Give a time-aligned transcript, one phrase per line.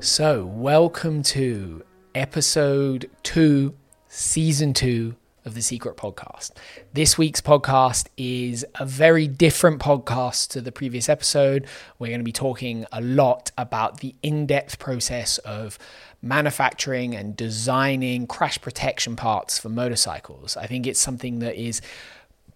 [0.00, 1.82] So, welcome to
[2.14, 3.74] episode two,
[4.06, 6.52] season two of the Secret Podcast.
[6.92, 11.66] This week's podcast is a very different podcast to the previous episode.
[11.98, 15.78] We're going to be talking a lot about the in depth process of
[16.22, 20.56] manufacturing and designing crash protection parts for motorcycles.
[20.56, 21.80] I think it's something that is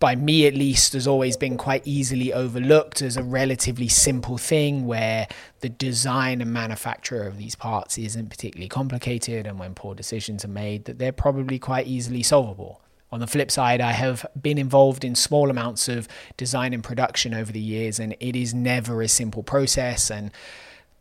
[0.02, 4.84] by me at least, has always been quite easily overlooked as a relatively simple thing
[4.84, 5.28] where
[5.60, 9.46] the design and manufacture of these parts isn't particularly complicated.
[9.46, 12.80] And when poor decisions are made, that they're probably quite easily solvable.
[13.12, 17.32] On the flip side, I have been involved in small amounts of design and production
[17.32, 20.10] over the years, and it is never a simple process.
[20.10, 20.32] And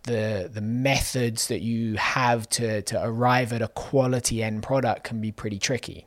[0.04, 5.22] the the methods that you have to to arrive at a quality end product can
[5.22, 6.06] be pretty tricky.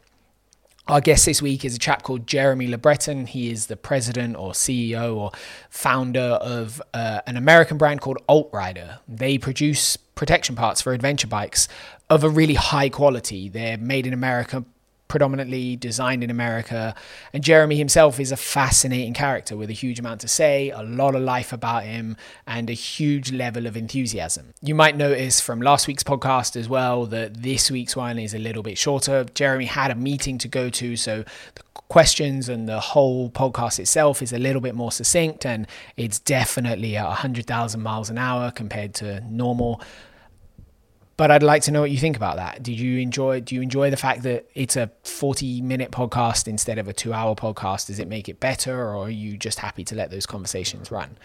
[0.87, 3.29] Our guest this week is a chap called Jeremy LeBreton.
[3.29, 5.33] He is the president or CEO or
[5.71, 8.99] founder of uh, an American brand called AltRider.
[9.09, 11.69] They produce protection parts for adventure bikes
[12.11, 13.49] of a really high quality.
[13.49, 14.63] They're made in America,
[15.15, 16.93] predominantly designed in America.
[17.33, 21.15] And Jeremy himself is a fascinating character with a huge amount to say, a lot
[21.15, 22.17] of life about him,
[22.49, 24.55] and a huge level of enthusiasm.
[24.61, 28.41] You might notice from last week's podcast as well that this week's one is a
[28.41, 29.25] little bit shorter.
[29.35, 31.23] Jeremy had a meeting to go to, so
[31.55, 36.19] the questions and the whole podcast itself is a little bit more succinct, and it's
[36.19, 39.81] definitely at 100,000 miles an hour compared to normal
[41.17, 42.63] but I'd like to know what you think about that.
[42.63, 43.41] Did you enjoy?
[43.41, 47.87] Do you enjoy the fact that it's a forty-minute podcast instead of a two-hour podcast?
[47.87, 51.17] Does it make it better, or are you just happy to let those conversations run?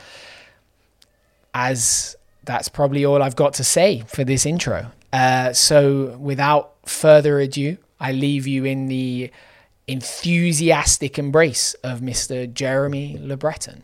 [1.54, 4.92] As that's probably all I've got to say for this intro.
[5.12, 9.32] Uh, so, without further ado, I leave you in the
[9.88, 12.52] enthusiastic embrace of Mr.
[12.52, 13.82] Jeremy LeBreton.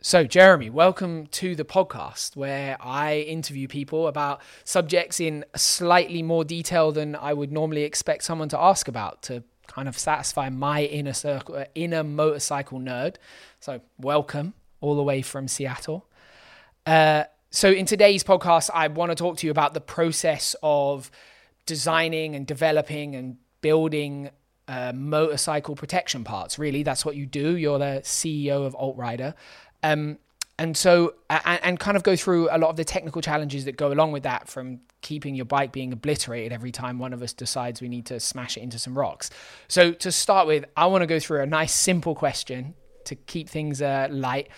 [0.00, 6.44] So, Jeremy, welcome to the podcast where I interview people about subjects in slightly more
[6.44, 10.84] detail than I would normally expect someone to ask about to kind of satisfy my
[10.84, 13.16] inner circle, inner motorcycle nerd.
[13.58, 16.06] So, welcome all the way from Seattle.
[16.86, 21.10] Uh, so, in today's podcast, I want to talk to you about the process of
[21.66, 24.30] designing and developing and building
[24.68, 26.58] uh, motorcycle protection parts.
[26.58, 27.56] Really, that's what you do.
[27.56, 29.34] You're the CEO of AltRider.
[29.82, 30.18] Um,
[30.58, 33.76] and so, and, and, kind of go through a lot of the technical challenges that
[33.76, 37.32] go along with that from keeping your bike being obliterated every time one of us
[37.32, 39.30] decides we need to smash it into some rocks.
[39.68, 42.74] So, to start with, I want to go through a nice, simple question
[43.04, 44.48] to keep things uh, light.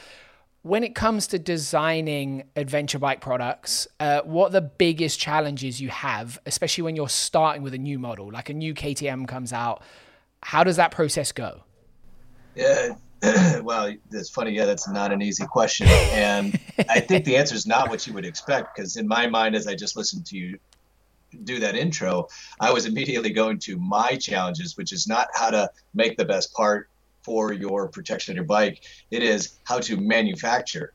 [0.62, 5.88] When it comes to designing adventure bike products, uh, what are the biggest challenges you
[5.88, 9.82] have, especially when you're starting with a new model, like a new KTM comes out?
[10.42, 11.62] How does that process go?
[12.54, 12.94] Yeah,
[13.62, 14.52] well, it's funny.
[14.52, 16.58] Yeah, that's not an easy question, and
[16.88, 18.74] I think the answer is not what you would expect.
[18.74, 20.58] Because in my mind, as I just listened to you
[21.44, 22.26] do that intro,
[22.60, 26.52] I was immediately going to my challenges, which is not how to make the best
[26.54, 26.88] part
[27.24, 28.82] for your protection of your bike.
[29.10, 30.94] It is how to manufacture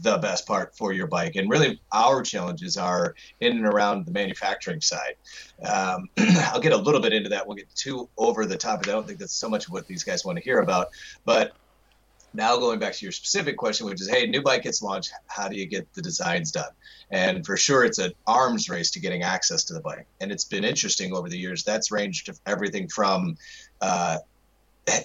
[0.00, 1.36] the best part for your bike.
[1.36, 5.14] And really, our challenges are in and around the manufacturing side.
[5.66, 7.46] Um, I'll get a little bit into that.
[7.46, 8.80] We'll get too over the top.
[8.80, 10.88] I don't think that's so much what these guys want to hear about.
[11.24, 11.52] But
[12.34, 15.12] now going back to your specific question, which is, hey, new bike gets launched.
[15.26, 16.70] How do you get the designs done?
[17.10, 20.06] And for sure, it's an arms race to getting access to the bike.
[20.20, 21.62] And it's been interesting over the years.
[21.62, 23.36] That's ranged everything from,
[23.80, 24.18] uh,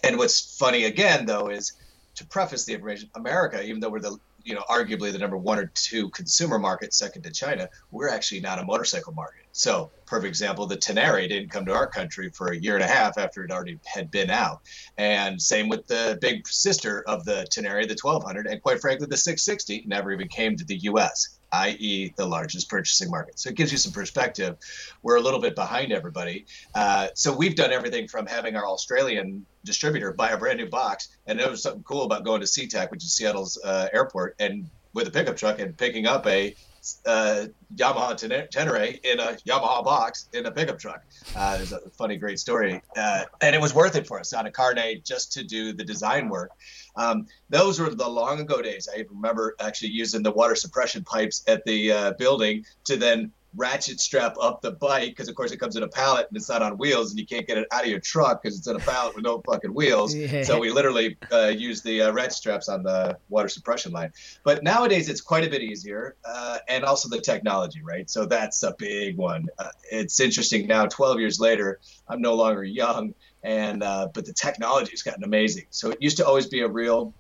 [0.04, 1.74] and what's funny again though is
[2.16, 4.18] to preface the information, America, even though we're the
[4.50, 8.42] you know, arguably the number one or two consumer market, second to China, we're actually
[8.42, 9.46] not a motorcycle market.
[9.52, 12.88] So, perfect example, the Tenere didn't come to our country for a year and a
[12.88, 14.62] half after it already had been out.
[14.98, 19.18] And same with the big sister of the Tenere, the 1200, and quite frankly, the
[19.18, 23.40] 660 never even came to the U.S i.e., the largest purchasing market.
[23.40, 24.58] So it gives you some perspective.
[25.02, 26.46] We're a little bit behind everybody.
[26.76, 31.10] Uh, so we've done everything from having our Australian distributor buy a brand new box,
[31.28, 34.70] and there was something cool about going to SeaTac, which is Seattle's uh, airport, and
[34.94, 36.56] with a pickup truck and picking up a
[37.06, 37.46] uh,
[37.76, 41.04] Yamaha Tenere in a Yamaha box in a pickup truck.
[41.36, 44.52] Uh, a funny, great story, uh, and it was worth it for us on a
[44.52, 46.52] Carnet just to do the design work.
[46.96, 48.88] Um, those were the long ago days.
[48.94, 54.00] I remember actually using the water suppression pipes at the uh, building to then ratchet
[54.00, 56.62] strap up the bike because of course it comes in a pallet and it's not
[56.62, 58.80] on wheels and you can't get it out of your truck because it's in a
[58.80, 60.14] pallet with no fucking wheels.
[60.16, 60.44] Yeah.
[60.44, 64.12] so we literally uh, use the uh, ratchet straps on the water suppression line.
[64.44, 68.10] But nowadays it's quite a bit easier uh, and also the technology right?
[68.10, 69.48] So that's a big one.
[69.58, 73.14] Uh, it's interesting now 12 years later i'm no longer young
[73.44, 75.66] and uh, but the technology has gotten amazing.
[75.70, 77.14] So it used to always be a real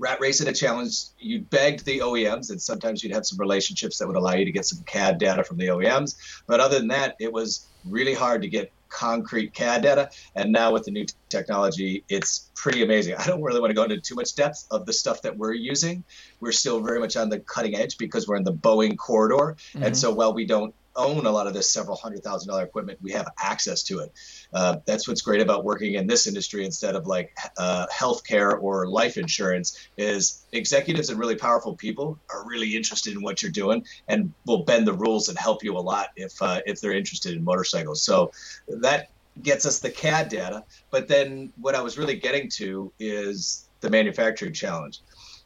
[0.00, 3.98] rat race at a challenge, you begged the OEMs, and sometimes you'd have some relationships
[3.98, 6.16] that would allow you to get some CAD data from the OEMs.
[6.46, 10.10] But other than that, it was really hard to get concrete CAD data.
[10.34, 13.14] And now with the new technology, it's pretty amazing.
[13.16, 15.52] I don't really want to go into too much depth of the stuff that we're
[15.52, 16.02] using.
[16.40, 19.56] We're still very much on the cutting edge because we're in the Boeing corridor.
[19.74, 19.82] Mm-hmm.
[19.84, 22.98] And so while we don't own a lot of this several hundred thousand dollar equipment,
[23.02, 24.12] we have access to it.
[24.52, 28.88] Uh, that's what's great about working in this industry instead of like uh, healthcare or
[28.88, 29.88] life insurance.
[29.96, 34.64] Is executives and really powerful people are really interested in what you're doing and will
[34.64, 38.02] bend the rules and help you a lot if uh, if they're interested in motorcycles.
[38.02, 38.32] So
[38.68, 39.10] that
[39.42, 40.64] gets us the CAD data.
[40.90, 45.00] But then what I was really getting to is the manufacturing challenge.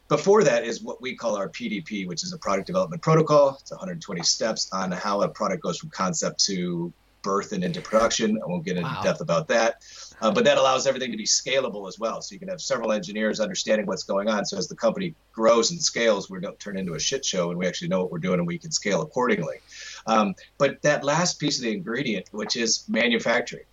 [0.07, 3.57] Before that is what we call our PDP, which is a product development protocol.
[3.59, 6.93] It's 120 steps on how a product goes from concept to
[7.23, 8.39] birth and into production.
[8.41, 9.01] I won't get into wow.
[9.01, 9.83] depth about that.
[10.21, 12.21] Uh, but that allows everything to be scalable as well.
[12.21, 14.45] So you can have several engineers understanding what's going on.
[14.45, 17.57] So as the company grows and scales, we don't turn into a shit show and
[17.57, 19.57] we actually know what we're doing and we can scale accordingly.
[20.05, 23.65] Um, but that last piece of the ingredient, which is manufacturing,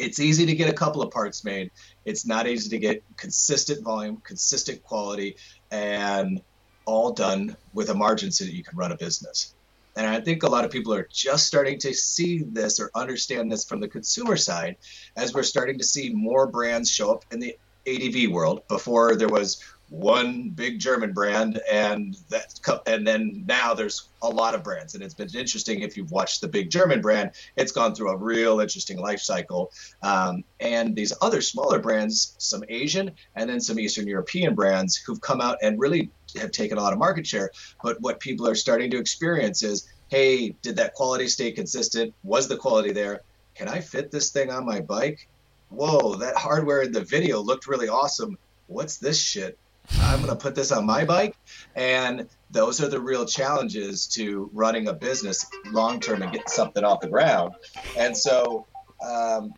[0.00, 1.70] it's easy to get a couple of parts made.
[2.04, 5.36] It's not easy to get consistent volume, consistent quality,
[5.70, 6.40] and
[6.84, 9.54] all done with a margin so that you can run a business.
[9.96, 13.50] And I think a lot of people are just starting to see this or understand
[13.50, 14.76] this from the consumer side
[15.16, 17.56] as we're starting to see more brands show up in the
[17.86, 18.66] ADV world.
[18.68, 24.54] Before there was one big German brand, and that, and then now there's a lot
[24.54, 27.32] of brands, and it's been interesting if you've watched the big German brand.
[27.56, 29.72] It's gone through a real interesting life cycle,
[30.02, 35.20] um, and these other smaller brands, some Asian and then some Eastern European brands, who've
[35.20, 37.50] come out and really have taken a lot of market share.
[37.82, 42.14] But what people are starting to experience is, hey, did that quality stay consistent?
[42.22, 43.22] Was the quality there?
[43.56, 45.28] Can I fit this thing on my bike?
[45.70, 48.38] Whoa, that hardware in the video looked really awesome.
[48.68, 49.58] What's this shit?
[50.00, 51.36] I'm going to put this on my bike.
[51.74, 56.84] And those are the real challenges to running a business long term and getting something
[56.84, 57.54] off the ground.
[57.96, 58.66] And so
[59.04, 59.54] um,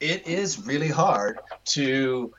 [0.00, 2.32] it is really hard to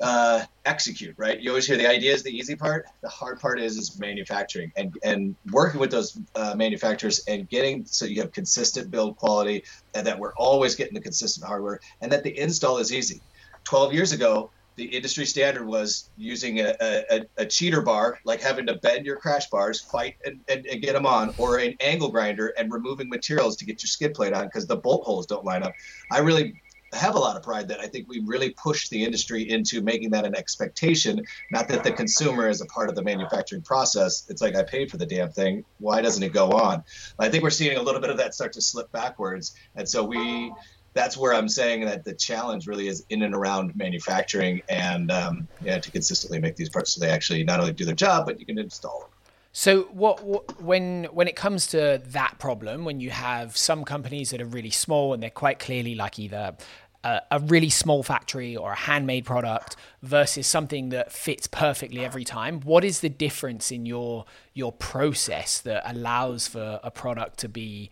[0.00, 1.38] uh, execute, right?
[1.38, 2.86] You always hear the idea is the easy part.
[3.02, 7.84] The hard part is is manufacturing and and working with those uh, manufacturers and getting
[7.86, 9.64] so you have consistent build quality
[9.94, 13.20] and that we're always getting the consistent hardware and that the install is easy.
[13.64, 18.66] 12 years ago, the industry standard was using a, a, a, cheater bar, like having
[18.66, 22.10] to bend your crash bars, fight and, and, and, get them on, or an angle
[22.10, 25.44] grinder and removing materials to get your skid plate on because the bolt holes don't
[25.44, 25.72] line up.
[26.10, 26.60] I really
[26.94, 30.10] have a lot of pride that I think we really pushed the industry into making
[30.10, 31.24] that an expectation.
[31.50, 34.24] Not that the consumer is a part of the manufacturing process.
[34.28, 35.64] It's like I paid for the damn thing.
[35.78, 36.84] Why doesn't it go on?
[37.18, 40.04] I think we're seeing a little bit of that start to slip backwards, and so
[40.04, 40.52] we
[40.94, 45.48] that's where I'm saying that the challenge really is in and around manufacturing and um,
[45.62, 48.40] yeah, to consistently make these parts so they actually not only do their job, but
[48.40, 49.08] you can install them.
[49.56, 54.30] So what, what, when when it comes to that problem, when you have some companies
[54.30, 56.56] that are really small and they're quite clearly like either
[57.04, 62.24] a, a, really small factory or a handmade product versus something that fits perfectly every
[62.24, 64.24] time, what is the difference in your
[64.54, 67.90] your process that allows for a product to be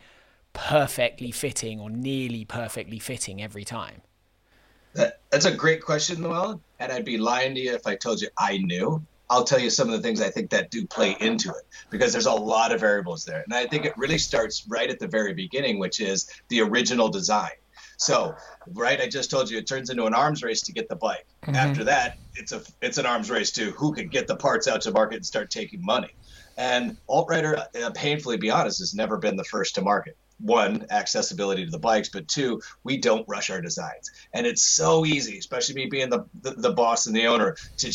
[0.52, 4.02] perfectly fitting or nearly perfectly fitting every time?
[4.94, 6.60] That, that's a great question, Noel.
[6.78, 9.02] And I'd be lying to you if I told you I knew.
[9.30, 12.12] I'll tell you some of the things I think that do play into it because
[12.12, 13.40] there's a lot of variables there.
[13.42, 17.08] And I think it really starts right at the very beginning, which is the original
[17.08, 17.52] design.
[17.96, 18.34] So,
[18.74, 21.24] right, I just told you it turns into an arms race to get the bike.
[21.44, 21.54] Mm-hmm.
[21.54, 24.82] After that, it's a it's an arms race to who can get the parts out
[24.82, 26.10] to market and start taking money.
[26.58, 31.64] And AltRider, uh, painfully be honest, has never been the first to market one accessibility
[31.64, 34.10] to the bikes but two we don't rush our designs.
[34.34, 37.92] And it's so easy especially me being the, the, the boss and the owner to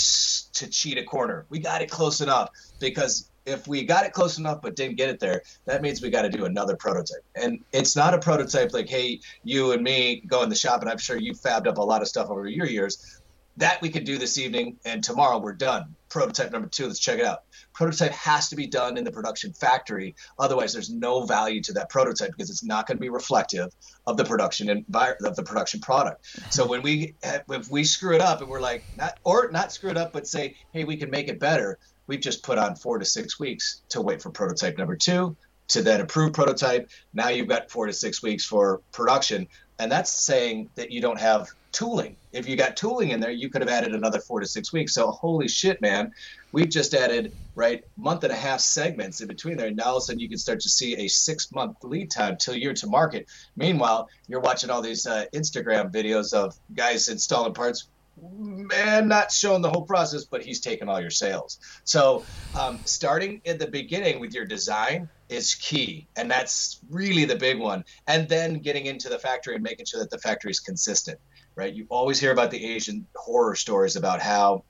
[0.53, 1.45] to cheat a corner.
[1.49, 2.49] We got it close enough
[2.79, 6.09] because if we got it close enough but didn't get it there that means we
[6.09, 7.23] got to do another prototype.
[7.35, 10.89] And it's not a prototype like hey you and me go in the shop and
[10.89, 13.21] i'm sure you fabbed up a lot of stuff over your years.
[13.57, 15.95] That we could do this evening and tomorrow we're done.
[16.09, 17.43] Prototype number two let's check it out
[17.77, 20.15] prototype has to be done in the production factory.
[20.39, 23.69] Otherwise, there's no value to that prototype because it's not going to be reflective
[24.07, 26.25] of the production environment of the production product.
[26.49, 29.91] So when we if we screw it up and we're like not or not screw
[29.91, 31.77] it up, but say, hey, we can make it better.
[32.07, 35.37] We've just put on four to six weeks to wait for prototype number two
[35.69, 36.89] to then approve prototype.
[37.13, 39.47] Now you've got four to six weeks for production.
[39.79, 42.17] And that's saying that you don't have tooling.
[42.31, 44.93] If you got tooling in there, you could have added another four to six weeks.
[44.93, 46.11] So holy shit, man,
[46.51, 49.67] we've just added right month and a half segments in between there.
[49.67, 52.09] And now all of a sudden you can start to see a six month lead
[52.09, 53.27] time till you're to market.
[53.55, 57.89] Meanwhile, you're watching all these uh, Instagram videos of guys installing parts
[58.21, 61.59] man, not showing the whole process, but he's taking all your sales.
[61.83, 62.23] So
[62.59, 67.59] um, starting at the beginning with your design is key, and that's really the big
[67.59, 67.83] one.
[68.07, 71.19] And then getting into the factory and making sure that the factory is consistent,
[71.55, 71.73] right?
[71.73, 74.63] You always hear about the Asian horror stories about how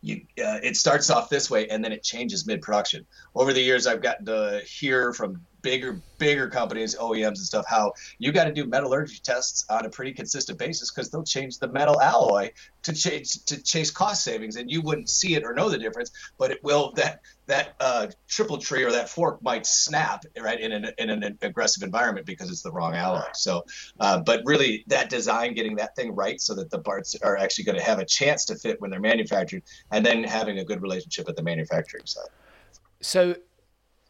[0.00, 3.06] you, uh, it starts off this way and then it changes mid production.
[3.34, 7.92] Over the years, I've gotten to hear from bigger bigger companies oems and stuff how
[8.18, 11.68] you got to do metallurgy tests on a pretty consistent basis because they'll change the
[11.68, 12.50] metal alloy
[12.82, 16.10] to chase to chase cost savings and you wouldn't see it or know the difference
[16.38, 20.72] but it will that that uh, triple tree or that fork might snap right in
[20.72, 23.22] an, in an aggressive environment because it's the wrong alloy.
[23.34, 23.64] So
[24.00, 27.64] uh, but really that design getting that thing right so that the parts are actually
[27.64, 30.82] going to have a chance to fit when they're manufactured and then having a good
[30.82, 32.28] relationship at the manufacturing side
[33.00, 33.34] so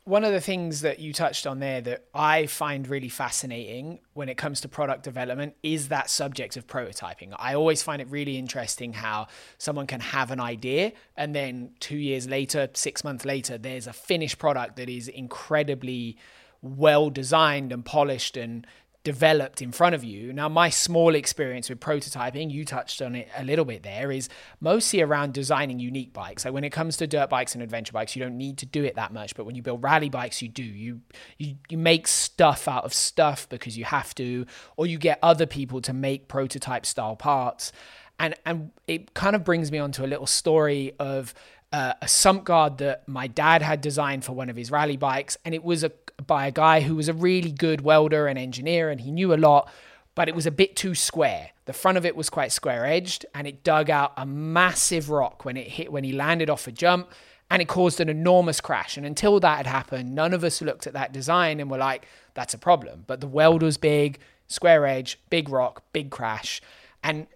[0.05, 4.29] one of the things that you touched on there that I find really fascinating when
[4.29, 7.33] it comes to product development is that subject of prototyping.
[7.37, 9.29] I always find it really interesting how
[9.59, 13.93] someone can have an idea and then two years later, six months later, there's a
[13.93, 16.19] finished product that is incredibly
[16.63, 18.67] well designed and polished and
[19.05, 20.33] developed in front of you.
[20.33, 24.29] Now, my small experience with prototyping, you touched on it a little bit there, is
[24.61, 26.45] mostly around designing unique bikes.
[26.45, 28.85] Like when it comes to dirt bikes and adventure bikes, you don't need to do
[28.85, 29.35] it that much.
[29.35, 30.63] But when you build rally bikes, you do.
[30.63, 31.01] You
[31.39, 35.47] you, you make stuff out of stuff because you have to, or you get other
[35.47, 37.73] people to make prototype style parts.
[38.21, 41.35] And and it kind of brings me onto a little story of
[41.73, 45.37] uh, a sump guard that my dad had designed for one of his rally bikes,
[45.45, 45.91] and it was a
[46.27, 49.37] by a guy who was a really good welder and engineer, and he knew a
[49.37, 49.71] lot,
[50.15, 51.51] but it was a bit too square.
[51.65, 55.45] The front of it was quite square edged, and it dug out a massive rock
[55.45, 57.11] when it hit when he landed off a jump,
[57.51, 58.97] and it caused an enormous crash.
[58.97, 62.07] And until that had happened, none of us looked at that design and were like,
[62.35, 66.61] "That's a problem." But the weld was big, square edge, big rock, big crash,
[67.03, 67.27] and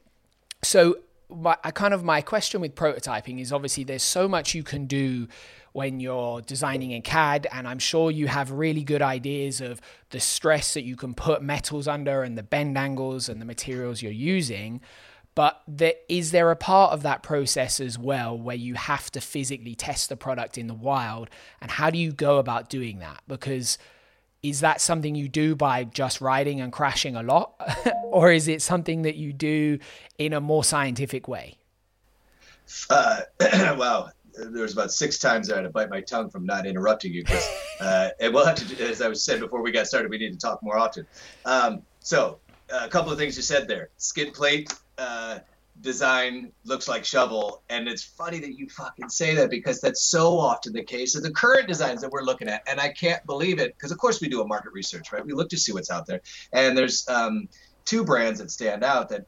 [0.63, 4.63] so my I kind of my question with prototyping is obviously there's so much you
[4.63, 5.29] can do
[5.77, 9.79] when you're designing in CAD and I'm sure you have really good ideas of
[10.09, 14.01] the stress that you can put metals under and the bend angles and the materials
[14.01, 14.81] you're using
[15.35, 15.61] but
[16.09, 20.09] is there a part of that process as well where you have to physically test
[20.09, 21.29] the product in the wild
[21.61, 23.77] and how do you go about doing that because
[24.43, 27.55] is that something you do by just riding and crashing a lot?
[28.05, 29.79] or is it something that you do
[30.19, 31.59] in a more scientific way?
[32.89, 33.23] Uh,
[33.77, 34.11] wow.
[34.37, 37.25] There was about six times I had to bite my tongue from not interrupting you
[37.25, 37.49] because,
[37.81, 40.33] uh, and we'll have to, as I was said before we got started, we need
[40.33, 41.07] to talk more often.
[41.45, 42.39] Um, so,
[42.69, 43.91] a couple of things you said there.
[43.97, 45.39] Skid plate, uh,
[45.81, 50.39] design looks like shovel and it's funny that you fucking say that because that's so
[50.39, 53.59] often the case of the current designs that we're looking at and i can't believe
[53.59, 55.91] it because of course we do a market research right we look to see what's
[55.91, 56.21] out there
[56.53, 57.49] and there's um,
[57.87, 59.27] two brands that stand out that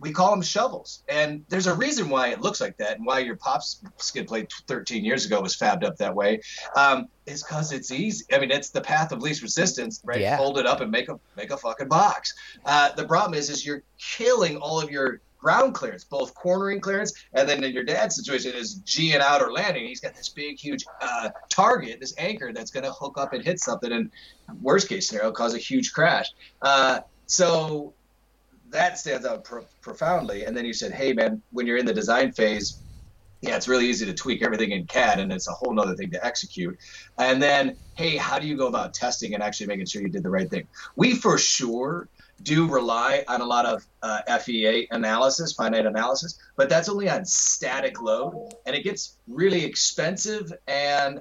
[0.00, 3.18] we call them shovels and there's a reason why it looks like that and why
[3.18, 6.40] your pops skid plate 13 years ago was fabbed up that way
[6.76, 10.36] um, is because it's easy i mean it's the path of least resistance right yeah.
[10.36, 12.34] fold it up and make a make a fucking box
[12.66, 17.12] uh, the problem is is you're killing all of your ground clearance, both cornering clearance,
[17.34, 19.86] and then in your dad's situation is G'ing out or landing.
[19.86, 23.44] He's got this big, huge uh, target, this anchor that's going to hook up and
[23.44, 24.10] hit something, and
[24.62, 26.30] worst case scenario, cause a huge crash.
[26.62, 27.94] Uh, so
[28.70, 30.44] that stands out pro- profoundly.
[30.44, 32.80] And then you said, hey, man, when you're in the design phase,
[33.40, 36.10] yeah, it's really easy to tweak everything in CAD, and it's a whole nother thing
[36.10, 36.78] to execute.
[37.18, 40.22] And then, hey, how do you go about testing and actually making sure you did
[40.22, 40.66] the right thing?
[40.96, 42.08] We for sure
[42.42, 47.24] do rely on a lot of uh, FEA analysis, finite analysis, but that's only on
[47.24, 51.20] static load, and it gets really expensive, and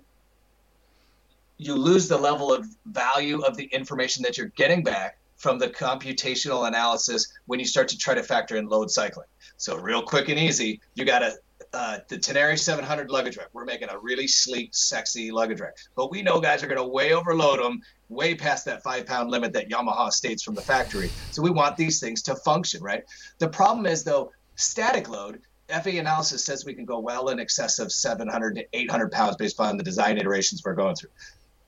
[1.57, 5.67] you lose the level of value of the information that you're getting back from the
[5.67, 9.27] computational analysis when you start to try to factor in load cycling.
[9.57, 11.33] So real quick and easy, you got to
[11.73, 13.49] uh, the Tenere 700 luggage rack.
[13.51, 16.87] We're making a really sleek, sexy luggage rack, but we know guys are going to
[16.87, 21.09] way overload them, way past that five pound limit that Yamaha states from the factory.
[21.31, 23.03] So we want these things to function, right?
[23.39, 25.41] The problem is though, static load.
[25.83, 29.59] FEA analysis says we can go well in excess of 700 to 800 pounds based
[29.59, 31.09] on the design iterations we're going through.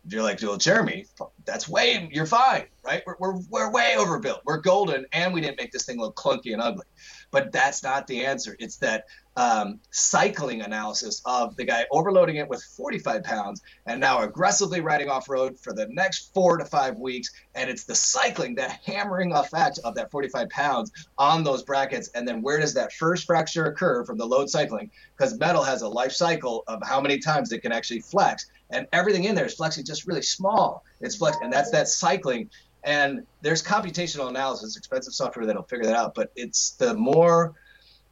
[0.07, 1.05] You're like, well, Jeremy,
[1.45, 3.01] that's way, you're fine, right?
[3.07, 4.41] We're, we're, we're way overbuilt.
[4.45, 6.85] We're golden, and we didn't make this thing look clunky and ugly.
[7.31, 8.55] But that's not the answer.
[8.59, 9.05] It's that
[9.37, 15.09] um, cycling analysis of the guy overloading it with 45 pounds and now aggressively riding
[15.09, 17.31] off road for the next four to five weeks.
[17.53, 22.09] And it's the cycling, that hammering effect of that 45 pounds on those brackets.
[22.15, 24.89] And then where does that first fracture occur from the load cycling?
[25.17, 28.49] Because metal has a life cycle of how many times it can actually flex.
[28.71, 30.83] And everything in there is flexing just really small.
[31.01, 32.49] It's flex, and that's that cycling.
[32.83, 36.15] And there's computational analysis, expensive software that'll figure that out.
[36.15, 37.55] But it's the more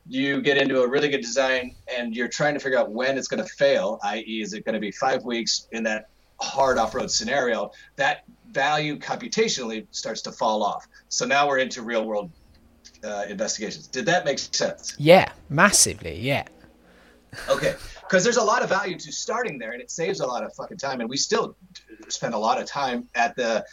[0.08, 3.28] you get into a really good design and you're trying to figure out when it's
[3.28, 6.10] going to fail, i.e., is it going to be five weeks in that
[6.42, 7.72] hard off road scenario?
[7.96, 10.88] That value computationally starts to fall off.
[11.10, 12.32] So now we're into real world
[13.04, 13.88] uh, investigations.
[13.88, 14.96] Did that make sense?
[14.98, 16.20] Yeah, massively.
[16.20, 16.46] Yeah.
[17.50, 17.76] Okay,
[18.14, 20.54] because there's a lot of value to starting there, and it saves a lot of
[20.54, 21.02] fucking time.
[21.02, 21.56] And we still
[22.10, 23.66] spend a lot of time at the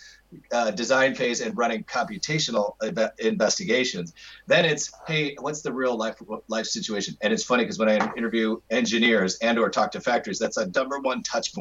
[0.51, 2.73] uh, design phase and running computational
[3.19, 4.15] investigations.
[4.47, 6.17] Then it's, hey, what's the real life
[6.49, 7.19] life situation?
[7.21, 10.69] And it's funny because when I interview engineers and or talk to factories, that's a
[10.69, 11.53] number one touch.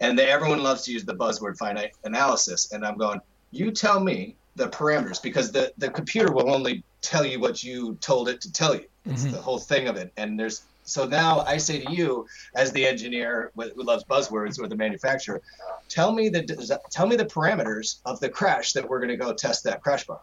[0.00, 2.72] And they, everyone loves to use the buzzword finite analysis.
[2.72, 3.20] And I'm going,
[3.52, 7.94] you tell me the parameters because the, the computer will only tell you what you
[8.00, 8.86] told it to tell you.
[9.04, 9.32] It's mm-hmm.
[9.32, 10.12] the whole thing of it.
[10.16, 14.68] And there's so now I say to you, as the engineer who loves buzzwords or
[14.68, 15.40] the manufacturer,
[15.88, 19.32] tell me the tell me the parameters of the crash that we're going to go
[19.32, 20.20] test that crash bar.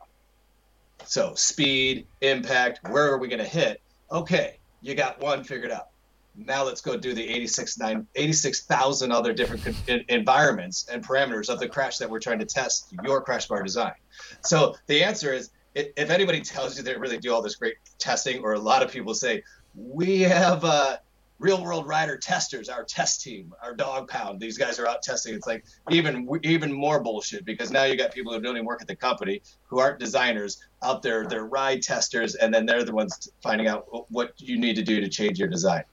[1.05, 3.81] So speed, impact, where are we going to hit?
[4.11, 5.87] Okay, you got one figured out.
[6.35, 8.65] Now let's go do the 86,000 86,
[9.11, 9.77] other different
[10.09, 13.93] environments and parameters of the crash that we're trying to test your crash bar design.
[14.41, 18.41] So the answer is if anybody tells you they really do all this great testing,
[18.41, 19.43] or a lot of people say,
[19.75, 20.97] we have uh,
[21.39, 24.39] real world rider testers, our test team, our dog pound.
[24.39, 25.33] These guys are out testing.
[25.33, 28.81] It's like even even more bullshit because now you got people who don't even work
[28.81, 31.25] at the company who aren't designers out there.
[31.25, 34.99] They're ride testers, and then they're the ones finding out what you need to do
[34.99, 35.83] to change your design.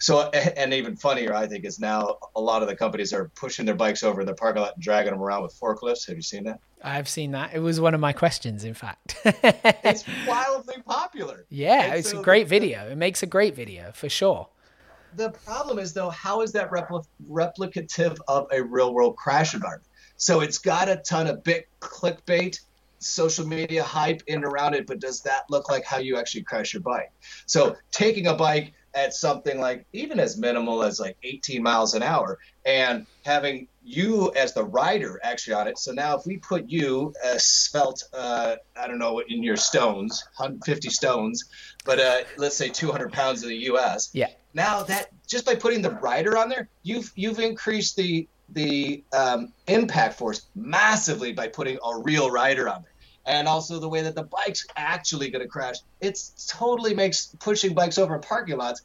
[0.00, 3.66] So, and even funnier, I think, is now a lot of the companies are pushing
[3.66, 6.06] their bikes over in the parking lot and dragging them around with forklifts.
[6.06, 6.60] Have you seen that?
[6.82, 7.52] I've seen that.
[7.52, 9.16] It was one of my questions, in fact.
[9.24, 11.46] it's wildly popular.
[11.48, 12.88] Yeah, and it's so a great the, video.
[12.88, 14.48] It makes a great video for sure.
[15.16, 19.88] The problem is, though, how is that repl- replicative of a real world crash environment?
[20.16, 22.60] So it's got a ton of big clickbait,
[22.98, 26.74] social media hype in around it, but does that look like how you actually crash
[26.74, 27.10] your bike?
[27.46, 32.02] So taking a bike at something like even as minimal as like 18 miles an
[32.02, 35.78] hour and having you as the rider actually on it.
[35.78, 40.24] So now if we put you as svelte, uh, I don't know in your stones,
[40.36, 41.44] 150 stones,
[41.84, 44.10] but uh, let's say 200 pounds in the U.S.
[44.12, 44.28] Yeah.
[44.54, 49.52] Now that just by putting the rider on there, you've you've increased the the um,
[49.66, 52.92] impact force massively by putting a real rider on there
[53.28, 55.76] and also the way that the bike's actually going to crash.
[56.00, 58.82] It totally makes pushing bikes over parking lots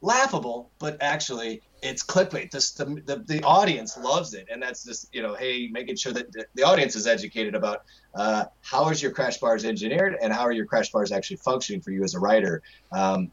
[0.00, 2.50] laughable, but actually it's clickbait.
[2.50, 6.12] This, the, the, the audience loves it, and that's just you know, hey, making sure
[6.12, 7.84] that the audience is educated about
[8.14, 11.80] uh, how is your crash bars engineered and how are your crash bars actually functioning
[11.80, 12.62] for you as a rider.
[12.92, 13.30] Um,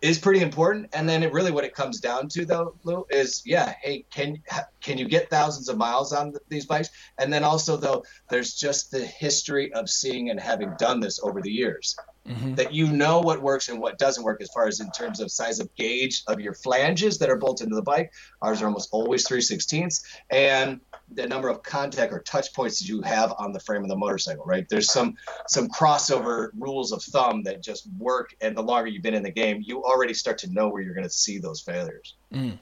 [0.00, 0.88] is pretty important.
[0.92, 4.42] And then it really what it comes down to though, Lou, is yeah, hey, can
[4.80, 6.90] can you get thousands of miles on these bikes?
[7.18, 11.42] And then also though, there's just the history of seeing and having done this over
[11.42, 11.96] the years
[12.28, 12.54] mm-hmm.
[12.54, 15.30] that you know what works and what doesn't work as far as in terms of
[15.30, 18.12] size of gauge of your flanges that are bolted into the bike.
[18.42, 20.02] Ours are almost always 3 16ths.
[20.30, 20.80] And
[21.12, 23.96] the number of contact or touch points that you have on the frame of the
[23.96, 24.66] motorcycle, right?
[24.68, 25.14] There's some
[25.46, 29.30] some crossover rules of thumb that just work, and the longer you've been in the
[29.30, 32.16] game, you already start to know where you're going to see those failures.
[32.32, 32.58] Mm.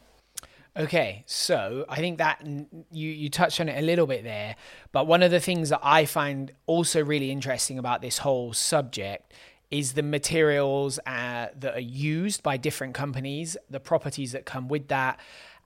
[0.78, 2.46] Okay, so I think that
[2.90, 4.56] you you touched on it a little bit there,
[4.92, 9.32] but one of the things that I find also really interesting about this whole subject
[9.70, 14.88] is the materials uh, that are used by different companies, the properties that come with
[14.88, 15.18] that.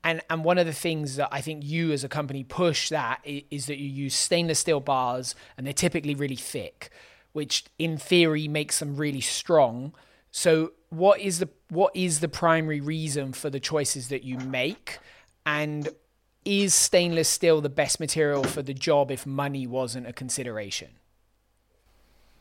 [0.03, 3.21] And, and one of the things that I think you as a company push that
[3.25, 6.91] is that you use stainless steel bars and they're typically really thick,
[7.33, 9.93] which in theory makes them really strong.
[10.31, 14.99] So what is the what is the primary reason for the choices that you make?
[15.45, 15.89] And
[16.45, 20.89] is stainless steel the best material for the job if money wasn't a consideration?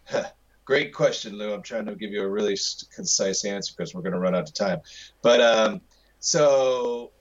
[0.65, 1.53] Great question, Lou.
[1.53, 2.57] I'm trying to give you a really
[2.93, 4.79] concise answer because we're going to run out of time.
[5.21, 5.81] But um,
[6.19, 7.11] so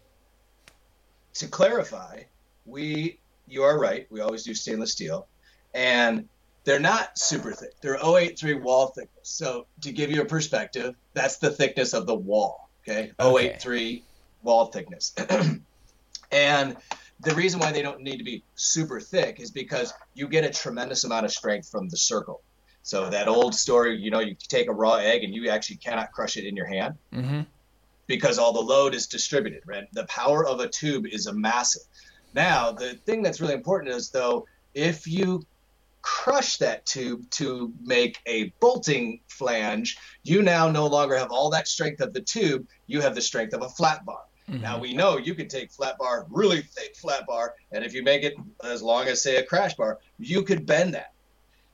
[1.38, 2.22] to clarify,
[2.66, 4.06] we you are right.
[4.10, 5.26] We always do stainless steel,
[5.74, 6.28] and
[6.64, 7.80] they're not super thick.
[7.80, 9.28] They're 083 wall thickness.
[9.28, 12.68] So to give you a perspective, that's the thickness of the wall.
[12.86, 13.48] Okay, okay.
[13.50, 14.04] 083
[14.42, 15.14] wall thickness.
[16.32, 16.76] and
[17.20, 20.50] the reason why they don't need to be super thick is because you get a
[20.50, 22.42] tremendous amount of strength from the circle.
[22.82, 26.12] So that old story, you know, you take a raw egg and you actually cannot
[26.12, 27.40] crush it in your hand mm-hmm.
[28.08, 29.62] Because all the load is distributed.
[29.64, 31.82] Right, the power of a tube is a massive.
[32.34, 35.46] Now, the thing that's really important is though, if you
[36.02, 41.68] crush that tube to make a bolting flange, you now no longer have all that
[41.68, 42.66] strength of the tube.
[42.86, 44.22] You have the strength of a flat bar.
[44.48, 44.62] Mm-hmm.
[44.62, 48.02] Now we know you can take flat bar, really thick flat bar, and if you
[48.02, 51.12] make it as long as say a crash bar, you could bend that.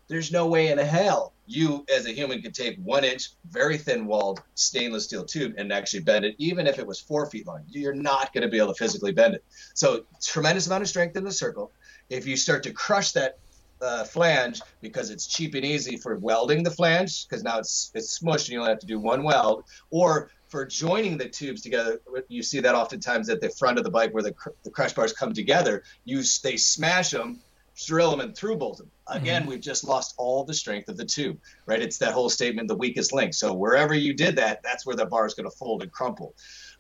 [0.09, 4.07] There's no way in hell you as a human could take one inch very thin
[4.07, 7.63] walled stainless steel tube and actually bend it even if it was four feet long.
[7.69, 9.45] You're not going to be able to physically bend it.
[9.75, 11.73] So tremendous amount of strength in the circle.
[12.09, 13.39] If you start to crush that
[13.83, 18.19] uh, flange because it's cheap and easy for welding the flange because now it's it's
[18.19, 22.01] smushed and you only have to do one weld or for joining the tubes together
[22.29, 25.13] you see that oftentimes at the front of the bike where the, the crush bars
[25.13, 27.41] come together you they smash them
[27.77, 28.91] drill them and through bolt them.
[29.09, 29.51] Again, mm-hmm.
[29.51, 31.83] we've just lost all the strength of the tube, right?
[31.83, 33.35] It's that whole statement, the weakest link.
[33.35, 36.35] So wherever you did that, that's where the bar is going to fold and crumple.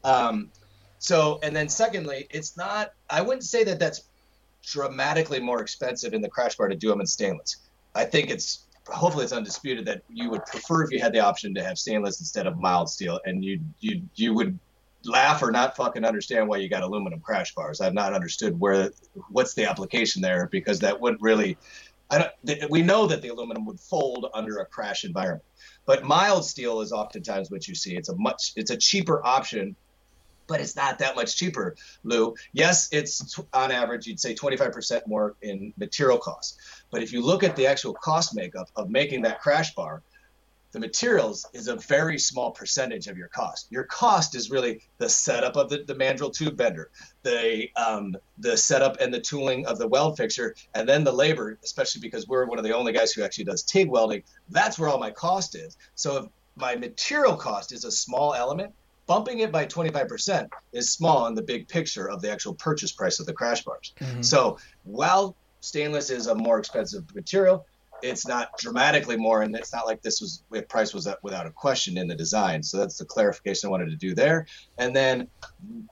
[0.04, 0.50] Um,
[0.98, 4.04] so, and then secondly, it's not, I wouldn't say that that's
[4.62, 7.57] dramatically more expensive in the crash bar to do them in stainless.
[7.94, 11.54] I think it's, hopefully it's undisputed that you would prefer if you had the option
[11.54, 14.59] to have stainless instead of mild steel and you, you, you would
[15.05, 17.81] laugh or not fucking understand why you got aluminum crash bars.
[17.81, 18.90] I've not understood where
[19.31, 21.57] what's the application there because that would really
[22.11, 25.45] I don't we know that the aluminum would fold under a crash environment.
[25.87, 27.97] But mild steel is oftentimes what you see.
[27.97, 29.77] It's a much it's a cheaper option
[30.47, 32.35] but it's not that much cheaper, Lou.
[32.53, 36.59] Yes, it's on average, you'd say 25% more in material costs.
[36.90, 40.03] But if you look at the actual cost makeup of making that crash bar,
[40.74, 43.68] the materials is a very small percentage of your cost.
[43.70, 46.90] Your cost is really the setup of the, the mandrel tube bender,
[47.22, 51.56] the um, the setup and the tooling of the weld fixture, and then the labor,
[51.62, 54.24] especially because we're one of the only guys who actually does TIG welding.
[54.48, 55.76] That's where all my cost is.
[55.94, 58.74] So if my material cost is a small element,
[59.06, 63.20] bumping it by 25% is small in the big picture of the actual purchase price
[63.20, 63.92] of the crash bars.
[64.00, 64.22] Mm-hmm.
[64.22, 67.64] So while stainless is a more expensive material,
[68.02, 71.50] it's not dramatically more, and it's not like this was price was up without a
[71.50, 72.62] question in the design.
[72.62, 74.46] So that's the clarification I wanted to do there.
[74.78, 75.28] And then,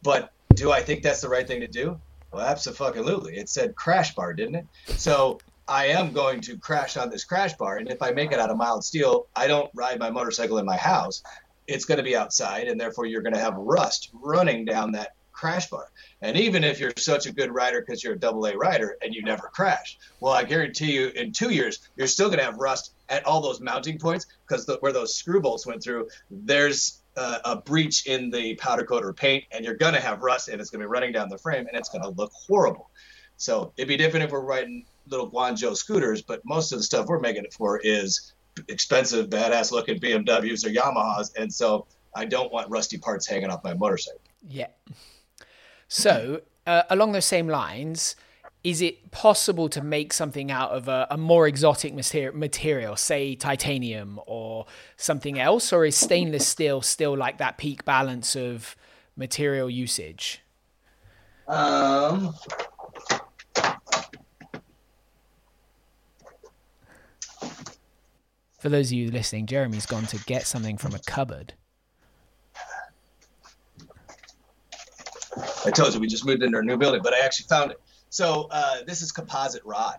[0.02, 2.00] but do I think that's the right thing to do?
[2.32, 3.36] Well, absolutely.
[3.36, 4.66] It said crash bar, didn't it?
[4.96, 5.38] So
[5.68, 8.50] I am going to crash on this crash bar, and if I make it out
[8.50, 11.22] of mild steel, I don't ride my motorcycle in my house.
[11.66, 15.12] It's going to be outside, and therefore you're going to have rust running down that
[15.42, 15.90] crash bar.
[16.20, 19.12] And even if you're such a good rider because you're a double A rider and
[19.12, 22.58] you never crash, well, I guarantee you in two years, you're still going to have
[22.58, 27.38] rust at all those mounting points because where those screw bolts went through, there's uh,
[27.44, 30.60] a breach in the powder coat or paint, and you're going to have rust and
[30.60, 32.88] it's going to be running down the frame and it's going to look horrible.
[33.36, 37.06] So it'd be different if we're riding little Guangzhou scooters, but most of the stuff
[37.06, 38.32] we're making it for is
[38.68, 41.32] expensive, badass looking BMWs or Yamahas.
[41.36, 44.20] And so I don't want rusty parts hanging off my motorcycle.
[44.48, 44.68] Yeah.
[45.94, 48.16] So, uh, along those same lines,
[48.64, 54.18] is it possible to make something out of a, a more exotic material, say titanium
[54.26, 54.64] or
[54.96, 58.74] something else, or is stainless steel still like that peak balance of
[59.16, 60.40] material usage?
[61.46, 62.34] Um,
[68.60, 71.52] For those of you listening, Jeremy's gone to get something from a cupboard.
[75.64, 77.80] I told you we just moved into our new building, but I actually found it.
[78.10, 79.98] So uh, this is composite rod.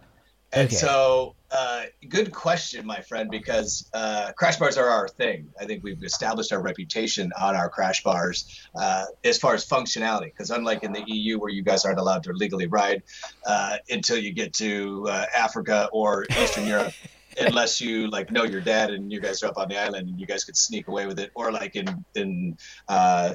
[0.54, 0.76] And okay.
[0.76, 5.50] so, uh, good question, my friend, because uh, crash bars are our thing.
[5.60, 10.26] I think we've established our reputation on our crash bars uh, as far as functionality.
[10.26, 13.02] Because unlike in the EU, where you guys aren't allowed to legally ride
[13.48, 16.94] uh, until you get to uh, Africa or Eastern Europe,
[17.40, 20.20] unless you like know your dad and you guys are up on the island and
[20.20, 21.32] you guys could sneak away with it.
[21.36, 23.34] Or like in in uh,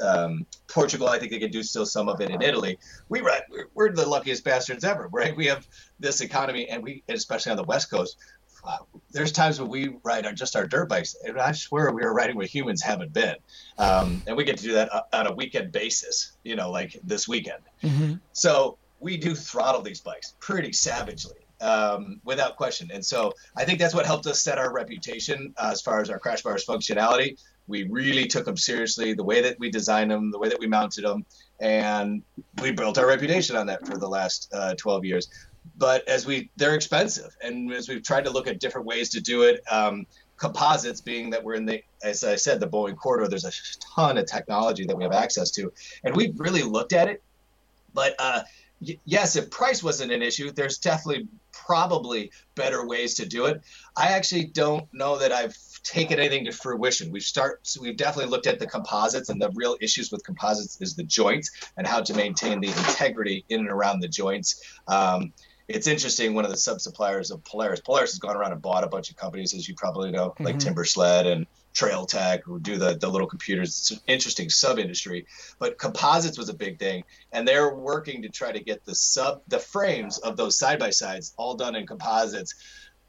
[0.00, 2.78] um, portugal i think they can do still some of it in italy.
[3.08, 5.36] We ride we're, we're, the luckiest bastards ever right?
[5.36, 5.66] We have
[6.00, 8.16] this economy and we especially on the west coast
[8.66, 8.78] uh,
[9.10, 11.14] there's times when we ride on just our dirt bikes.
[11.22, 13.36] And i swear we are riding where humans haven't been.
[13.76, 17.28] Um, and we get to do that on a weekend basis you know like this
[17.28, 17.62] weekend.
[17.82, 18.14] Mm-hmm.
[18.32, 22.90] so we do throttle these bikes pretty savagely um, without question.
[22.92, 26.10] And so I think that's what helped us set our reputation uh, as far as
[26.10, 27.38] our crash bars functionality.
[27.66, 30.66] We really took them seriously, the way that we designed them, the way that we
[30.66, 31.24] mounted them,
[31.60, 32.22] and
[32.60, 35.28] we built our reputation on that for the last uh, 12 years.
[35.76, 39.20] But as we, they're expensive, and as we've tried to look at different ways to
[39.20, 43.28] do it, um, composites being that we're in the, as I said, the Boeing corridor.
[43.28, 43.52] There's a
[43.94, 45.72] ton of technology that we have access to,
[46.04, 47.22] and we've really looked at it.
[47.94, 48.42] But uh,
[49.04, 53.62] yes, if price wasn't an issue, there's definitely probably better ways to do it.
[53.96, 57.12] I actually don't know that I've taken anything to fruition.
[57.12, 60.80] We've start so we've definitely looked at the composites and the real issues with composites
[60.80, 64.62] is the joints and how to maintain the integrity in and around the joints.
[64.88, 65.32] Um,
[65.68, 66.34] it's interesting.
[66.34, 69.10] One of the sub suppliers of Polaris, Polaris has gone around and bought a bunch
[69.10, 70.44] of companies, as you probably know, mm-hmm.
[70.44, 73.68] like Timbersled and Trail Tech, who do the, the little computers.
[73.68, 75.26] It's an interesting sub industry,
[75.58, 79.42] but composites was a big thing, and they're working to try to get the sub
[79.48, 82.54] the frames of those side by sides all done in composites.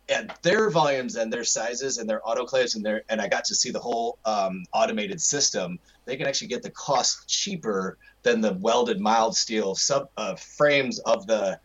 [0.10, 3.56] at their volumes and their sizes and their autoclaves and their and I got to
[3.56, 5.80] see the whole um, automated system.
[6.06, 10.99] They can actually get the cost cheaper than the welded mild steel sub uh, frames
[10.99, 11.60] of the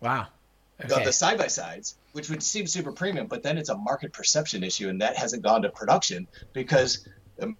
[0.00, 0.26] wow
[0.84, 0.94] okay.
[0.94, 3.26] of the side by sides, which would seem super premium.
[3.26, 7.08] But then it's a market perception issue, and that hasn't gone to production because
[7.40, 7.56] um,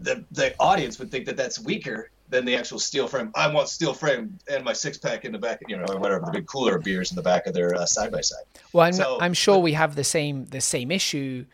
[0.00, 3.30] the the audience would think that that's weaker than the actual steel frame.
[3.34, 6.26] I want steel frame and my six pack in the back, you know, or whatever
[6.26, 8.44] the big cooler beers in the back of their side by side.
[8.72, 11.46] Well, I'm, so, I'm sure but, we have the same the same issue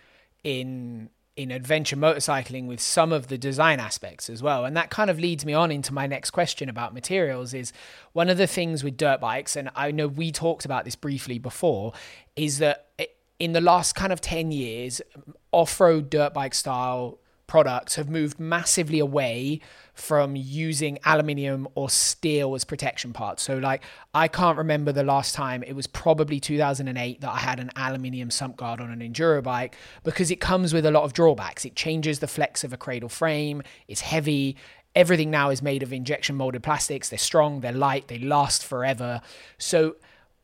[0.42, 4.64] in in adventure motorcycling with some of the design aspects as well.
[4.64, 7.72] And that kind of leads me on into my next question about materials is
[8.12, 11.38] one of the things with dirt bikes and I know we talked about this briefly
[11.38, 11.92] before
[12.36, 12.86] is that
[13.40, 15.02] in the last kind of 10 years
[15.50, 19.60] off-road dirt bike style products have moved massively away
[19.92, 23.42] from using aluminium or steel as protection parts.
[23.42, 27.60] So, like, I can't remember the last time, it was probably 2008 that I had
[27.60, 31.12] an aluminium sump guard on an enduro bike because it comes with a lot of
[31.12, 31.64] drawbacks.
[31.64, 34.56] It changes the flex of a cradle frame, it's heavy.
[34.96, 37.08] Everything now is made of injection molded plastics.
[37.08, 39.22] They're strong, they're light, they last forever.
[39.58, 39.96] So,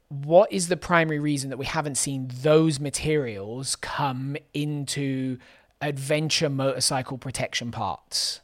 [0.09, 5.39] what is the primary reason that we haven't seen those materials come into
[5.81, 8.41] adventure motorcycle protection parts?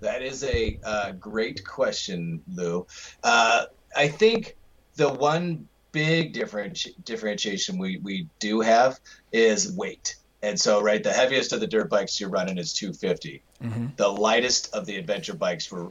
[0.00, 2.86] That is a uh, great question, Lou.
[3.22, 4.56] Uh, I think
[4.96, 9.00] the one big differenti- differentiation we, we do have
[9.32, 10.16] is weight.
[10.42, 13.42] And so, right, the heaviest of the dirt bikes you're running is 250.
[13.62, 13.86] Mm-hmm.
[13.96, 15.88] The lightest of the adventure bikes we're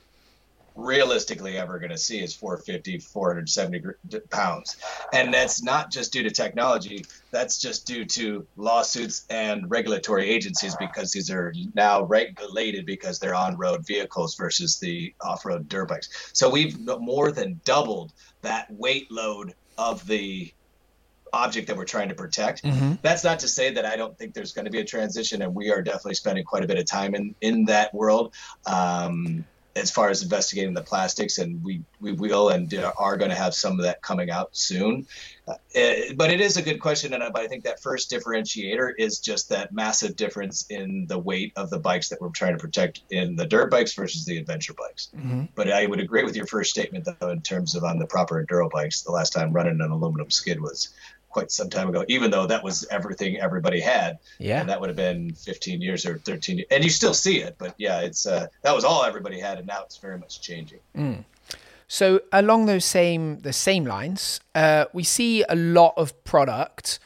[0.75, 3.81] realistically ever going to see is 450 470
[4.29, 4.77] pounds
[5.13, 10.75] and that's not just due to technology that's just due to lawsuits and regulatory agencies
[10.77, 16.49] because these are now regulated because they're on-road vehicles versus the off-road dirt bikes so
[16.49, 20.51] we've more than doubled that weight load of the
[21.33, 22.63] object that we're trying to protect.
[22.63, 22.93] Mm-hmm.
[23.01, 25.53] That's not to say that I don't think there's going to be a transition, and
[25.53, 28.33] we are definitely spending quite a bit of time in in that world.
[28.65, 29.43] Um,
[29.75, 33.55] as far as investigating the plastics, and we, we will and are going to have
[33.55, 35.07] some of that coming out soon.
[35.47, 38.93] Uh, it, but it is a good question, and I, I think that first differentiator
[38.97, 42.59] is just that massive difference in the weight of the bikes that we're trying to
[42.59, 45.09] protect in the dirt bikes versus the adventure bikes.
[45.15, 45.45] Mm-hmm.
[45.55, 48.45] But I would agree with your first statement, though, in terms of on the proper
[48.45, 49.01] enduro bikes.
[49.01, 50.93] The last time running an aluminum skid was
[51.33, 54.19] quite some time ago, even though that was everything everybody had.
[54.39, 54.61] Yeah.
[54.61, 56.67] And that would have been 15 years or 13 years.
[56.71, 59.67] And you still see it, but yeah, it's uh, that was all everybody had, and
[59.67, 60.79] now it's very much changing.
[60.95, 61.25] Mm.
[61.87, 66.99] So along those same the same lines, uh, we see a lot of product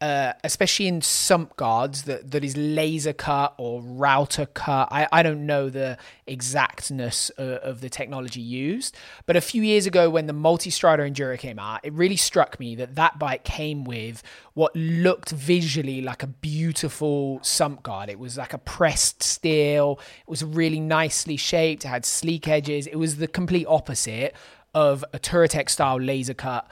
[0.00, 4.88] uh, especially in sump guards that, that is laser cut or router cut.
[4.90, 9.86] I, I don't know the exactness of, of the technology used, but a few years
[9.86, 13.84] ago when the Multistrada Enduro came out, it really struck me that that bike came
[13.84, 14.22] with
[14.54, 18.08] what looked visually like a beautiful sump guard.
[18.08, 20.00] It was like a pressed steel.
[20.20, 21.84] It was really nicely shaped.
[21.84, 22.86] It had sleek edges.
[22.86, 24.34] It was the complete opposite
[24.74, 26.70] of a Touratech style laser cut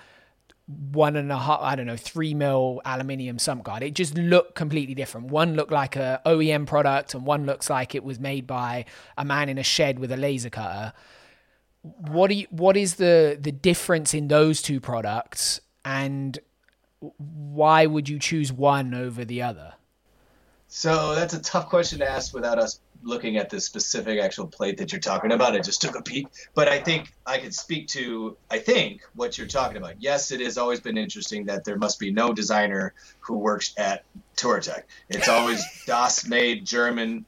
[0.68, 3.83] one and a half, I don't know, three mil aluminium sump guard.
[3.83, 5.28] It just looked completely different.
[5.28, 8.85] One looked like a OEM product, and one looks like it was made by
[9.16, 10.92] a man in a shed with a laser cutter.
[11.83, 16.38] What do you, what is the the difference in those two products, and
[17.00, 19.74] why would you choose one over the other?
[20.66, 24.76] So that's a tough question to ask without us looking at the specific actual plate
[24.78, 25.54] that you're talking about.
[25.54, 29.38] I just took a peek, but I think I could speak to I think what
[29.38, 30.00] you're talking about.
[30.00, 34.04] Yes, it has always been interesting that there must be no designer who works at
[34.37, 34.82] Touratech.
[35.08, 37.24] It's always DOS made German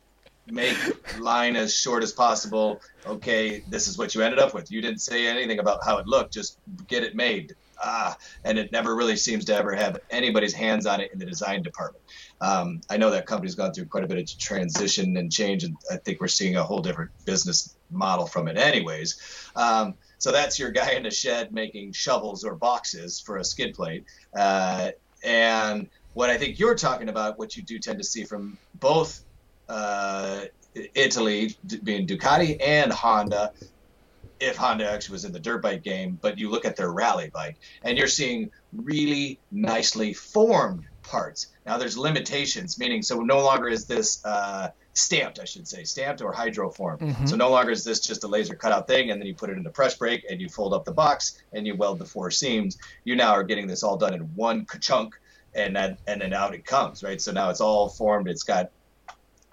[0.47, 0.77] make
[1.19, 2.81] line as short as possible.
[3.07, 4.71] Okay, this is what you ended up with.
[4.71, 7.55] You didn't say anything about how it looked, just get it made.
[7.83, 11.25] Ah, and it never really seems to ever have anybody's hands on it in the
[11.25, 12.05] design department.
[12.41, 15.77] Um, I know that company's gone through quite a bit of transition and change, and
[15.91, 19.21] I think we're seeing a whole different business model from it, anyways.
[19.57, 23.75] Um, so that's your guy in the shed making shovels or boxes for a skid
[23.75, 24.05] plate.
[24.35, 24.91] Uh,
[25.25, 29.25] and what I think you're talking about, what you do tend to see from both
[29.69, 30.45] uh,
[30.95, 33.53] Italy, being Ducati and Honda,
[34.41, 37.31] if Honda actually was in the dirt bike game, but you look at their rally
[37.33, 41.49] bike and you're seeing really nicely formed parts.
[41.67, 46.23] Now there's limitations, meaning so no longer is this uh, stamped, I should say, stamped
[46.23, 47.01] or hydroformed.
[47.01, 47.27] Mm-hmm.
[47.27, 49.57] So no longer is this just a laser cutout thing, and then you put it
[49.57, 52.31] in the press brake and you fold up the box and you weld the four
[52.31, 52.79] seams.
[53.05, 55.19] You now are getting this all done in one chunk,
[55.55, 57.21] and then and then out it comes, right?
[57.21, 58.29] So now it's all formed.
[58.29, 58.71] It's got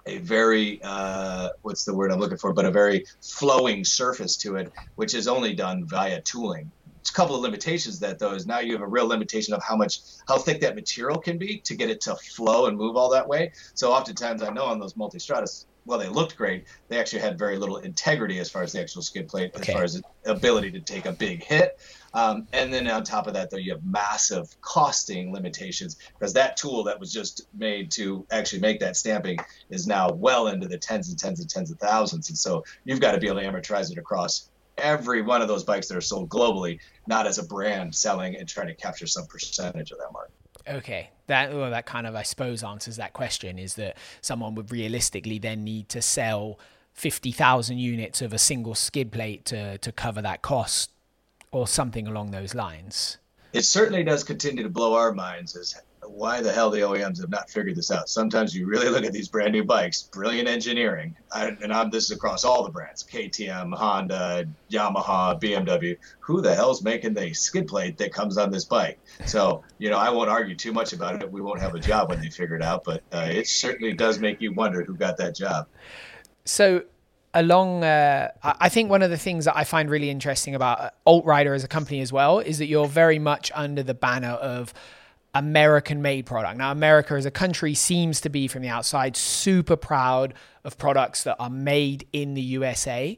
[0.08, 4.56] a very uh, what's the word I'm looking for, but a very flowing surface to
[4.56, 8.46] it, which is only done via tooling It's a couple of limitations that though is
[8.46, 11.58] now you have a real limitation of how much how thick that material can be
[11.60, 13.52] to get it to flow and move all that way.
[13.74, 16.66] So oftentimes I know on those Multistradas well, they looked great.
[16.88, 19.72] They actually had very little integrity as far as the actual skid plate, okay.
[19.72, 21.80] as far as the ability to take a big hit.
[22.14, 26.56] Um, and then on top of that, though, you have massive costing limitations because that
[26.56, 29.38] tool that was just made to actually make that stamping
[29.70, 32.28] is now well into the tens and tens and tens of thousands.
[32.28, 35.64] And so you've got to be able to amortize it across every one of those
[35.64, 39.26] bikes that are sold globally, not as a brand selling and trying to capture some
[39.26, 40.34] percentage of that market.
[40.68, 43.58] Okay, that well, that kind of I suppose answers that question.
[43.58, 46.58] Is that someone would realistically then need to sell
[46.92, 50.90] fifty thousand units of a single skid plate to to cover that cost,
[51.50, 53.18] or something along those lines?
[53.52, 55.74] It certainly does continue to blow our minds as
[56.08, 58.08] why the hell the OEMs have not figured this out.
[58.08, 62.10] Sometimes you really look at these brand new bikes, brilliant engineering, and I'm, this is
[62.10, 65.96] across all the brands: KTM, Honda, Yamaha, BMW.
[66.20, 68.98] Who the hell's making the skid plate that comes on this bike?
[69.26, 71.30] So you know, I won't argue too much about it.
[71.30, 74.18] We won't have a job when they figure it out, but uh, it certainly does
[74.18, 75.66] make you wonder who got that job.
[76.44, 76.84] So
[77.34, 81.54] along uh, i think one of the things that i find really interesting about AltRider
[81.54, 84.72] as a company as well is that you're very much under the banner of
[85.34, 86.56] American made product.
[86.56, 91.22] Now, America as a country seems to be from the outside super proud of products
[91.24, 93.16] that are made in the USA.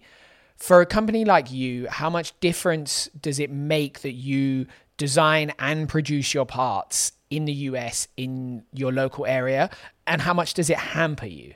[0.57, 4.67] For a company like you, how much difference does it make that you
[4.99, 9.71] design and produce your parts in the US in your local area?
[10.07, 11.55] And how much does it hamper you?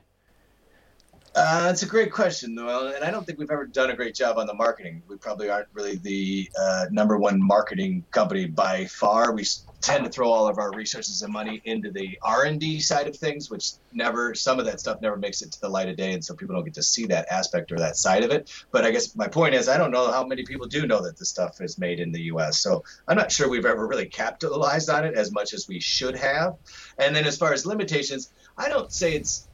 [1.36, 4.14] Uh, it's a great question, Noel, and I don't think we've ever done a great
[4.14, 5.02] job on the marketing.
[5.08, 9.32] We probably aren't really the uh, number one marketing company by far.
[9.32, 9.44] We
[9.80, 13.50] tend to throw all of our resources and money into the R&D side of things,
[13.50, 16.24] which never some of that stuff never makes it to the light of day, and
[16.24, 18.52] so people don't get to see that aspect or that side of it.
[18.70, 21.16] But I guess my point is, I don't know how many people do know that
[21.16, 22.60] this stuff is made in the U.S.
[22.60, 26.14] So I'm not sure we've ever really capitalized on it as much as we should
[26.14, 26.54] have.
[26.96, 29.48] And then as far as limitations, I don't say it's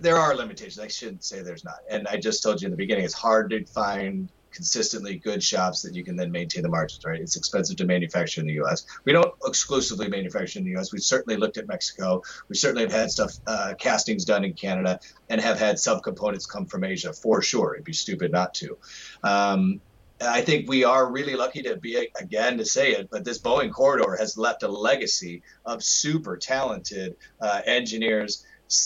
[0.00, 0.78] there are limitations.
[0.78, 1.78] I shouldn't say there's not.
[1.88, 5.82] And I just told you in the beginning, it's hard to find consistently good shops
[5.82, 7.20] that you can then maintain the margins, right?
[7.20, 8.86] It's expensive to manufacture in the U.S.
[9.04, 10.92] We don't exclusively manufacture in the U.S.
[10.92, 12.22] We certainly looked at Mexico.
[12.48, 16.66] We certainly have had stuff, uh, castings done in Canada, and have had subcomponents come
[16.66, 17.74] from Asia for sure.
[17.74, 18.78] It'd be stupid not to.
[19.24, 19.80] Um,
[20.20, 23.72] I think we are really lucky to be again to say it, but this Boeing
[23.72, 28.44] corridor has left a legacy of super talented uh, engineers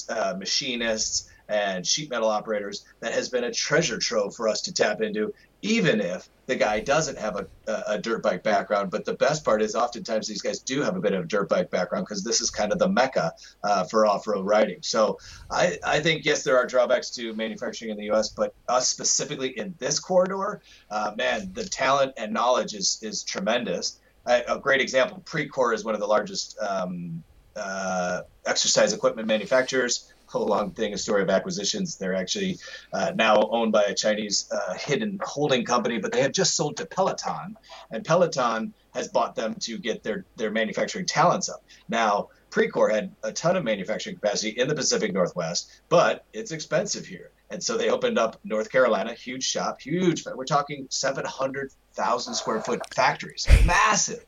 [0.09, 4.73] uh, machinists and sheet metal operators that has been a treasure trove for us to
[4.73, 8.91] tap into, even if the guy doesn't have a, a, dirt bike background.
[8.91, 11.49] But the best part is oftentimes these guys do have a bit of a dirt
[11.49, 13.33] bike background because this is kind of the mecca
[13.65, 14.79] uh, for off-road riding.
[14.83, 15.19] So
[15.51, 19.59] I, I think, yes, there are drawbacks to manufacturing in the U.S., but us specifically
[19.59, 20.61] in this corridor,
[20.91, 24.01] uh, man, the talent and knowledge is, is tremendous.
[24.27, 27.23] A great example, Precor is one of the largest um,
[27.59, 30.13] uh, exercise equipment manufacturers.
[30.27, 31.97] Whole long thing, a story of acquisitions.
[31.97, 32.59] They're actually
[32.93, 36.77] uh, now owned by a Chinese uh, hidden holding company, but they have just sold
[36.77, 37.57] to Peloton,
[37.91, 41.65] and Peloton has bought them to get their their manufacturing talents up.
[41.89, 47.07] Now, Precor had a ton of manufacturing capacity in the Pacific Northwest, but it's expensive
[47.07, 47.31] here.
[47.51, 50.25] And so they opened up North Carolina, huge shop, huge.
[50.27, 54.25] We're talking 700,000 square foot factories, massive.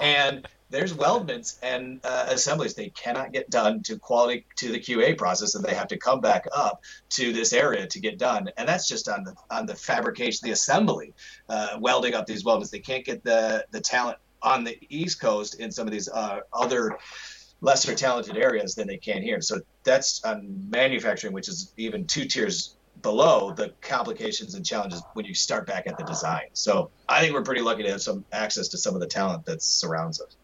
[0.00, 5.16] And there's weldments and uh, assemblies they cannot get done to quality to the QA
[5.16, 8.48] process, and they have to come back up to this area to get done.
[8.56, 11.12] And that's just on the on the fabrication, the assembly,
[11.48, 12.70] uh, welding up these weldments.
[12.70, 16.40] They can't get the the talent on the East Coast in some of these uh,
[16.52, 16.98] other
[17.60, 19.40] lesser talented areas than they can here.
[19.40, 25.24] So that's on manufacturing, which is even two tiers below the complications and challenges when
[25.24, 26.46] you start back at the design.
[26.54, 29.44] So I think we're pretty lucky to have some access to some of the talent
[29.46, 30.36] that surrounds us.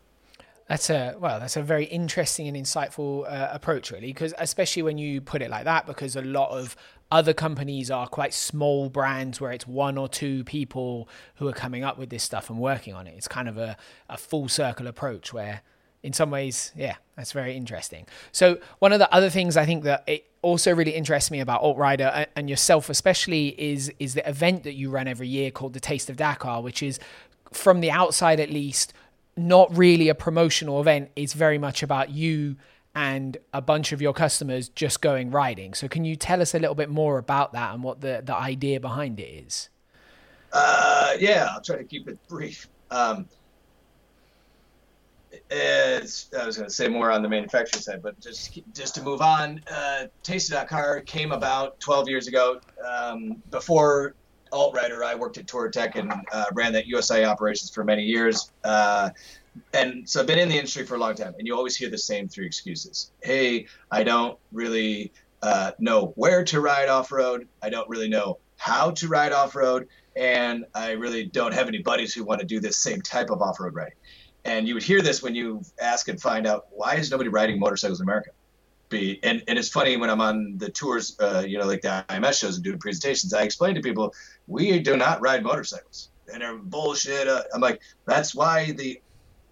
[0.68, 4.98] That's a well, that's a very interesting and insightful uh, approach, really, because especially when
[4.98, 6.76] you put it like that, because a lot of
[7.11, 11.85] other companies are quite small brands where it's one or two people who are coming
[11.85, 13.14] up with this stuff and working on it.
[13.16, 13.78] It's kind of a,
[14.11, 15.62] a full circle approach where,
[16.03, 18.07] in some ways, yeah, that's very interesting.
[18.30, 21.62] So one of the other things I think that it also really interests me about
[21.62, 25.80] AltRider and yourself especially is is the event that you run every year called the
[25.80, 27.01] Taste of Dakar, which is
[27.53, 28.93] from the outside at least
[29.39, 31.11] not really a promotional event.
[31.16, 32.57] It's very much about you
[32.95, 35.74] and a bunch of your customers just going riding.
[35.74, 38.34] So can you tell us a little bit more about that and what the, the
[38.34, 39.68] idea behind it is?
[40.53, 42.68] Uh, yeah, I'll try to keep it brief.
[42.91, 43.28] Um,
[45.51, 49.03] it's, I was going to say more on the manufacturing side, but just just to
[49.03, 52.61] move on, uh, Dakar came about 12 years ago.
[52.86, 54.14] Um, before
[54.51, 55.03] AltRider.
[55.05, 58.51] I worked at Touratech and uh, ran that USI operations for many years.
[58.64, 59.11] Uh,
[59.72, 61.90] and so I've been in the industry for a long time, and you always hear
[61.90, 63.11] the same three excuses.
[63.22, 67.49] Hey, I don't really uh, know where to ride off road.
[67.62, 71.78] I don't really know how to ride off road, and I really don't have any
[71.78, 73.94] buddies who want to do this same type of off road riding.
[74.44, 77.59] And you would hear this when you ask and find out why is nobody riding
[77.59, 78.30] motorcycles in America?
[78.89, 82.05] Be and, and it's funny when I'm on the tours, uh, you know, like the
[82.09, 84.14] IMS shows and doing presentations, I explain to people
[84.47, 87.28] we do not ride motorcycles, and they're bullshit.
[87.28, 89.01] Uh, I'm like, that's why the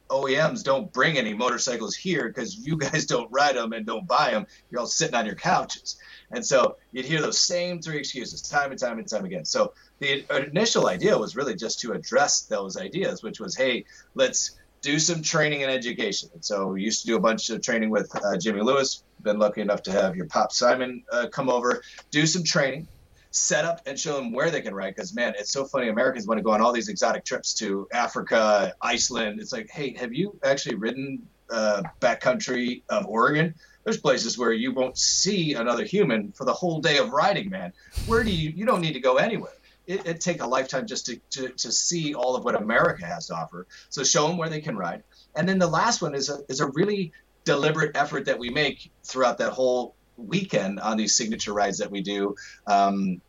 [0.09, 4.31] OEMs don't bring any motorcycles here because you guys don't ride them and don't buy
[4.31, 4.47] them.
[4.71, 5.97] You're all sitting on your couches.
[6.31, 9.45] And so you'd hear those same three excuses time and time and time again.
[9.45, 13.85] So the initial idea was really just to address those ideas, which was, hey,
[14.15, 14.57] let's
[14.87, 16.31] do some training and education.
[16.33, 19.03] And so we used to do a bunch of training with uh, Jimmy Lewis.
[19.21, 21.83] Been lucky enough to have your pop Simon uh, come over,
[22.13, 22.87] do some training,
[23.33, 24.95] set up and show them where they can ride.
[24.95, 25.89] Because man, it's so funny.
[25.89, 29.41] Americans want to go on all these exotic trips to Africa, Iceland.
[29.41, 33.57] It's like, hey, have you actually ridden uh, backcountry of Oregon?
[33.83, 37.51] There's places where you won't see another human for the whole day of riding.
[37.51, 37.73] Man,
[38.07, 38.51] where do you?
[38.51, 39.53] You don't need to go anywhere
[39.87, 43.27] it, would take a lifetime just to, to, to see all of what America has
[43.29, 43.67] to offer.
[43.89, 45.03] So show them where they can ride.
[45.35, 47.13] And then the last one is a, is a really
[47.45, 52.01] deliberate effort that we make throughout that whole weekend on these signature rides that we
[52.03, 52.35] do
[52.67, 53.21] um,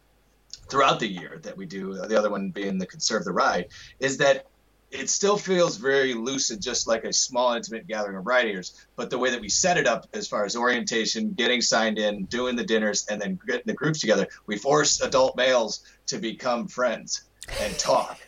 [0.69, 1.93] throughout the year that we do.
[1.93, 3.67] The other one being the Conserve the Ride
[3.99, 4.47] is that
[4.89, 8.73] it still feels very lucid, just like a small, intimate gathering of riders.
[8.95, 12.25] But the way that we set it up, as far as orientation, getting signed in,
[12.25, 16.67] doing the dinners, and then getting the groups together, we force adult males to become
[16.67, 17.23] friends
[17.59, 18.21] and talk.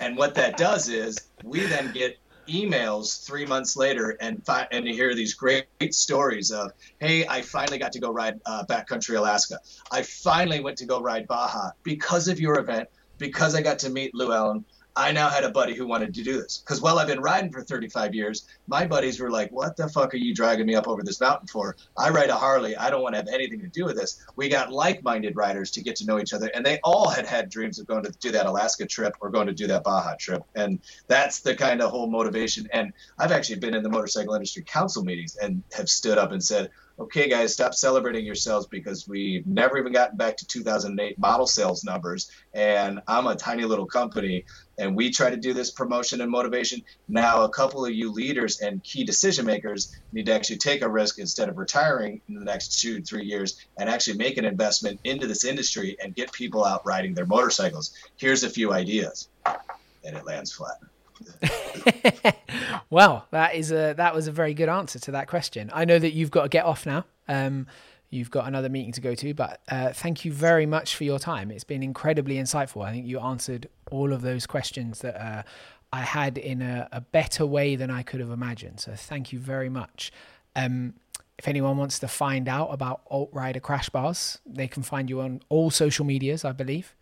[0.00, 2.16] and what that does is we then get
[2.48, 7.26] emails three months later and fi- and to hear these great, great, stories of, hey,
[7.26, 9.58] I finally got to go ride uh, backcountry Alaska.
[9.90, 12.88] I finally went to go ride Baja because of your event,
[13.18, 14.64] because I got to meet Lou Allen,
[14.96, 16.58] I now had a buddy who wanted to do this.
[16.58, 20.14] Because while I've been riding for 35 years, my buddies were like, What the fuck
[20.14, 21.76] are you dragging me up over this mountain for?
[21.98, 22.76] I ride a Harley.
[22.76, 24.24] I don't want to have anything to do with this.
[24.36, 26.50] We got like minded riders to get to know each other.
[26.54, 29.48] And they all had had dreams of going to do that Alaska trip or going
[29.48, 30.44] to do that Baja trip.
[30.54, 30.78] And
[31.08, 32.68] that's the kind of whole motivation.
[32.72, 36.42] And I've actually been in the motorcycle industry council meetings and have stood up and
[36.42, 41.46] said, okay, guys, stop celebrating yourselves because we've never even gotten back to 2008 model
[41.46, 42.30] sales numbers.
[42.52, 44.44] And I'm a tiny little company,
[44.78, 46.82] and we try to do this promotion and motivation.
[47.08, 50.88] Now, a couple of you leaders and key decision makers need to actually take a
[50.88, 55.00] risk instead of retiring in the next two, three years and actually make an investment
[55.04, 57.92] into this industry and get people out riding their motorcycles.
[58.16, 59.28] Here's a few ideas.
[60.04, 60.76] And it lands flat.
[62.90, 65.70] well, that is a that was a very good answer to that question.
[65.72, 67.04] I know that you've got to get off now.
[67.28, 67.66] Um,
[68.10, 71.18] you've got another meeting to go to, but uh, thank you very much for your
[71.18, 71.50] time.
[71.50, 72.84] It's been incredibly insightful.
[72.84, 75.42] I think you answered all of those questions that uh,
[75.92, 78.80] I had in a, a, better way than I could have imagined.
[78.80, 80.12] So thank you very much.
[80.54, 80.94] Um,
[81.38, 85.40] if anyone wants to find out about AltRider Crash Bars, they can find you on
[85.48, 86.94] all social medias, I believe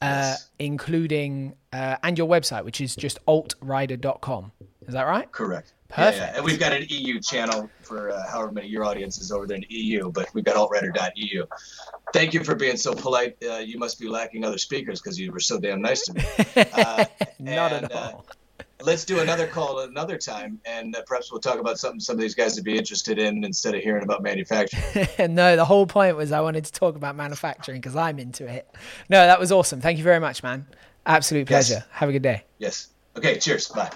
[0.00, 4.52] uh, including uh, and your website, which is just altrider.com.
[4.86, 5.30] Is that right?
[5.30, 5.74] Correct.
[5.88, 6.16] Perfect.
[6.18, 6.36] Yeah, yeah.
[6.36, 9.56] And we've got an EU channel for uh, however many your audience is over there
[9.56, 11.46] in the EU, but we've got altrider.eu.
[12.12, 13.36] Thank you for being so polite.
[13.42, 16.24] Uh, you must be lacking other speakers because you were so damn nice to me.
[16.72, 17.04] Uh,
[17.38, 18.24] Not and, at uh, all
[18.82, 22.20] let's do another call another time, and uh, perhaps we'll talk about something some of
[22.20, 25.08] these guys would be interested in instead of hearing about manufacturing.
[25.34, 28.68] no, the whole point was I wanted to talk about manufacturing because I'm into it.
[29.08, 29.80] No, that was awesome.
[29.80, 30.66] Thank you very much, man.
[31.06, 31.74] Absolute pleasure.
[31.74, 31.84] Yes.
[31.90, 32.44] Have a good day.
[32.58, 32.88] Yes.
[33.16, 33.38] Okay.
[33.38, 33.68] Cheers.
[33.68, 33.90] Bye.